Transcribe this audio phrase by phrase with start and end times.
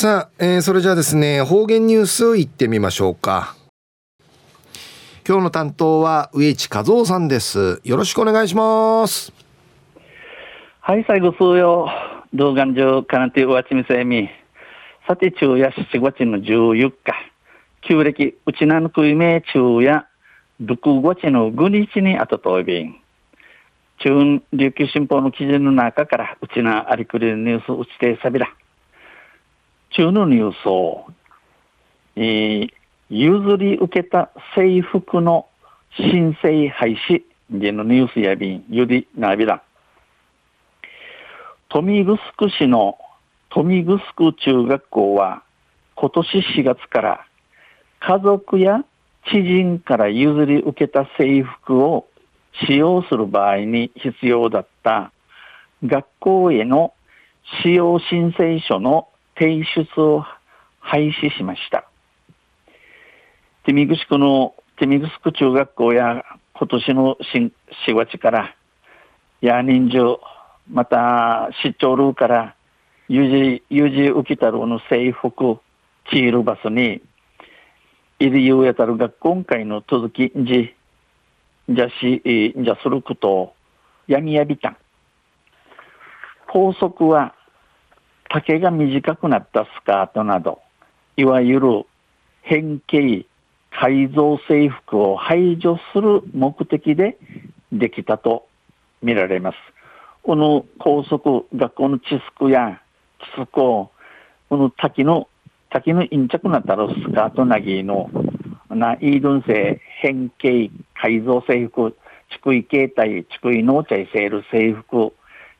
[0.00, 3.56] さあ、えー、それじゃあですね、方言ニュースいってみましょうか。
[5.26, 7.80] 今日の担当は植地和夫さんです。
[7.82, 9.32] よろしくお願いします。
[10.78, 11.88] はい、最後数曜。
[12.32, 14.28] 動画上、かなてうわちみせみ。
[15.08, 16.94] さて、昼夜7月の14日。
[17.80, 20.06] 旧暦、うちなぬくいめ昼夜、
[20.62, 22.94] 6月の5日にあとといびん。
[23.98, 28.48] 中琉球新報の記事の中から、うちなありくりニュースうちてさびら。
[29.98, 31.06] 中のニュースを、
[32.14, 32.70] えー、
[33.10, 35.48] 譲り受けた制服の
[35.96, 39.60] 申請廃止でのニュースやびん、ゆりなびら。
[41.68, 42.16] 富城
[42.48, 42.96] 市の
[43.50, 45.42] 富城中学校は
[45.96, 47.26] 今年4月から
[47.98, 48.84] 家族や
[49.28, 52.06] 知人から譲り受けた制服を
[52.68, 55.10] 使用する場合に必要だった
[55.84, 56.94] 学校への
[57.64, 60.24] 使用申請書の提出を
[60.80, 61.88] 廃止しました。
[63.64, 67.50] テミグスクのテミグスク中学校や今年の4
[67.94, 68.54] 月から
[69.40, 70.16] ヤーニンジュ
[70.70, 72.56] また出張ルーから
[73.08, 75.58] 有事有事受けたるの制服
[76.10, 77.02] チールバスに
[78.18, 80.74] いりゆうやたる学校会の続きじ
[81.68, 82.22] じゃし
[82.56, 83.54] じゃすることを
[84.06, 84.76] 闇やびたん
[86.50, 87.34] 校則は
[88.28, 90.60] 丈が短くなったスカートなど、
[91.16, 91.86] いわゆる
[92.42, 93.26] 変形、
[93.70, 97.16] 改造制服を排除する目的で
[97.72, 98.46] できたと
[99.02, 99.56] 見られます。
[100.22, 102.04] この高速、学校の知
[102.38, 102.80] 識や
[103.36, 103.90] 知識を、
[104.48, 105.28] この滝の、
[105.70, 108.10] 滝の陰着なったらスカートなぎの、
[108.70, 111.96] な、イードン性変形、改造制服、
[112.30, 115.14] 地区形態、地区農茶セール制服、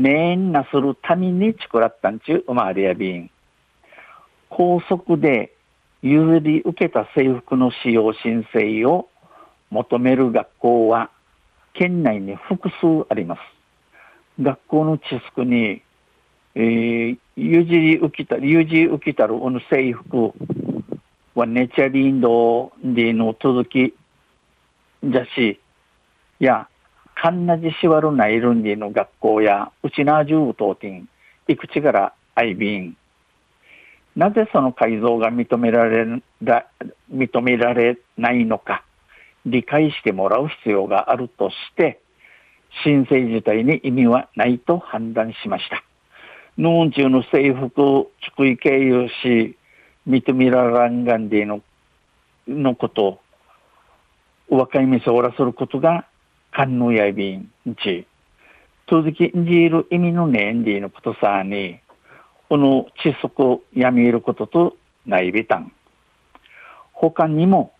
[0.00, 3.30] 年なするために作らったんちゅう、まあ、りやびん。
[4.48, 5.52] 高速で
[6.02, 9.08] 譲り受けた制服の使用申請を
[9.68, 11.10] 求める学校は、
[11.74, 13.40] 県内に複数あります。
[14.40, 15.82] 学校の知識に、
[16.54, 20.32] えー、譲り受けた、譲り受けたるこの制服
[21.34, 23.94] はネチャリンドでの続き
[25.04, 25.60] じゃし、
[26.38, 26.69] や、
[27.20, 31.08] カンナジシワルナイルンディの学校やウチナージュートーティン、
[31.48, 32.96] いくちからアイビン。
[34.16, 36.64] なぜその改造が認められら
[37.12, 38.84] 認められないのか、
[39.44, 42.00] 理解してもらう必要があるとして、
[42.84, 45.84] 申請自体に意味はないと判断しました。
[46.56, 49.58] ヌーン中の制服、地区経由し、
[50.08, 51.60] 認められんがんでの、
[52.48, 53.20] のこと、
[54.48, 56.06] 若い店をおらせることが
[56.52, 57.50] 観音やびん
[57.82, 58.06] ち、
[58.88, 61.78] 続きんじいる意味のねんでのことさに、
[62.48, 65.72] この窒息をやみることとないびたん。
[66.92, 67.72] 他にも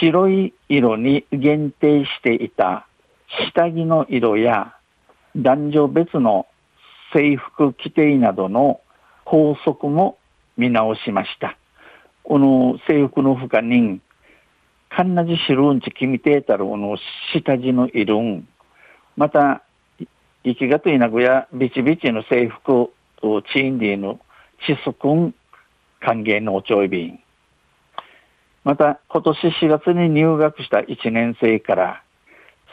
[0.00, 2.86] 白い色に限定していた
[3.54, 4.74] 下着の色や
[5.36, 6.46] 男女別の
[7.12, 8.80] 制服規定などの
[9.24, 10.16] 法則も
[10.56, 11.56] 見直しました。
[12.22, 14.00] この制服の他に
[14.90, 16.96] かんなじしるんちきみてたるの
[17.32, 18.46] 下地のいるん。
[19.16, 19.62] また、
[20.44, 22.90] 生きがといなぐやビチビチの制服
[23.22, 24.18] をチーンディの
[24.66, 25.34] ちすくん
[26.00, 27.20] 歓迎のおちょいびん。
[28.64, 32.02] また、今年4月に入学した1年生から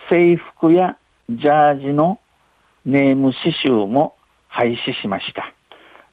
[0.09, 0.97] 制服や
[1.29, 2.19] ジャージの
[2.85, 4.15] ネーム刺繍も
[4.47, 5.53] 廃止しました。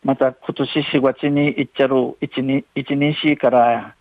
[0.03, 3.95] また、今年4月に行っちゃる1、2、年生から、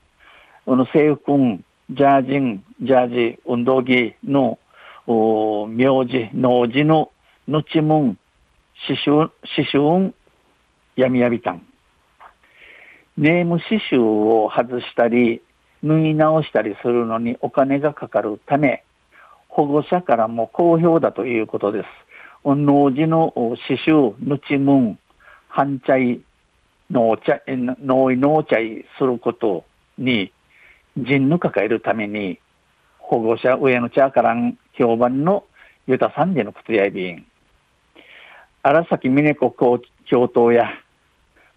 [0.66, 1.38] この制服
[1.90, 4.58] ジャージン、ジャージ、運動着の
[5.06, 7.12] お名字、農字の
[7.48, 8.16] 後も
[8.88, 10.14] 刺繍、刺繍、
[10.96, 11.66] 闇やみやびたん。
[13.18, 15.42] ネーム刺繍を外したり、
[15.84, 18.86] 縫い直したりするのにお金がかかるため、
[19.50, 21.86] 保護者からも好評だということです。
[22.46, 25.00] 農字の刺繍、ぬちむん、
[25.50, 26.22] 反対、
[26.90, 28.56] 農茶、農い農茶
[28.98, 29.66] すること
[29.98, 30.32] に、
[30.98, 32.40] 人の抱えるために、
[33.00, 35.46] 保護者親の茶からん評判の
[35.88, 37.26] ユタさんでの靴やびん。
[38.62, 39.52] 荒崎峰子
[40.06, 40.70] 教頭や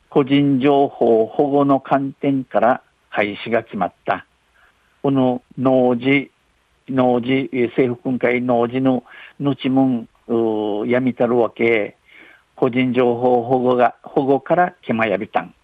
[0.08, 4.26] 個人情報保護の観点から廃止が決まった。
[5.02, 6.30] この農事、
[6.88, 9.04] 農事、政府訓会農事の
[9.38, 10.06] 後も
[10.86, 11.96] やみたるわけ、
[12.56, 15.54] 個人情報保護が、保護から決まやびたん。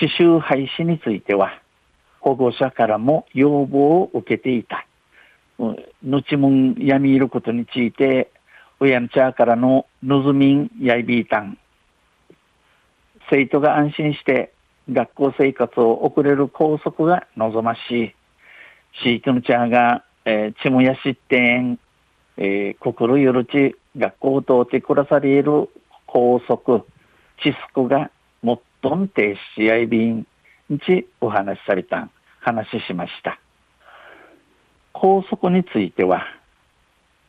[0.00, 1.61] 刺繍廃止については、
[2.22, 4.86] 保護者からも要望を受けていた。
[6.04, 8.30] 後も闇いることについて、
[8.78, 11.58] 親の茶からの望みんやいびいたん。
[13.28, 14.52] 生徒が安心して
[14.90, 18.14] 学校生活を送れる校則が望ましい。
[19.02, 21.78] シークのチャーが、えー、チムヤ失点、
[22.36, 25.68] えー、心ゆるち学校とて暮らされる
[26.06, 26.82] 校則、
[27.42, 28.10] 知識が
[28.42, 30.26] もっとんて試合便
[30.78, 32.08] ちお話しされた
[32.40, 33.38] 話しました。
[34.92, 36.24] 校則については、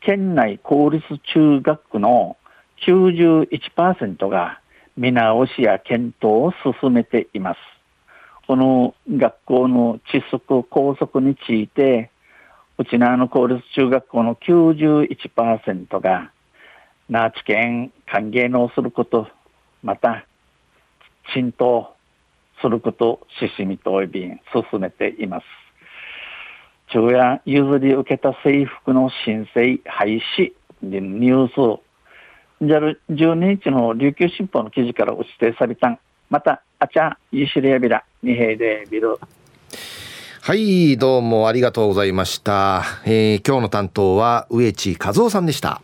[0.01, 2.37] 県内公立中学区の
[2.85, 4.59] 91%が
[4.97, 7.57] 見直しや検討を進めています。
[8.47, 12.11] この学校の窒息校則について、
[12.77, 16.31] うちなの公立中学校の91%が、
[17.09, 19.27] ナーチ県歓迎のすること、
[19.81, 20.25] また、
[21.33, 21.92] 浸透
[22.63, 24.39] すること、ししみといびん、
[24.71, 25.45] 進めています。
[26.87, 31.81] 昼夜譲り受けた制服の申請廃止でニュース
[32.61, 35.99] じゃる12日の琉球新報の記事から指定された
[36.29, 39.17] またあちゃゆしりやびら二平でビル
[40.41, 45.81] はいどうもありがとうございました、えー、今日の担当は植地和夫さんでした。